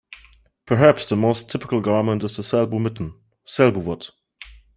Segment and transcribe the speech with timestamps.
[0.65, 3.13] Perhaps the most typical garment is the Selbu mitten,
[3.45, 4.09] "selbuvott".